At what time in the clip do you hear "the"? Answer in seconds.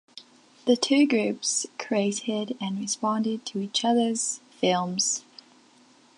0.65-0.75